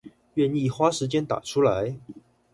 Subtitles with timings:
[0.33, 1.95] 願意花時間打出來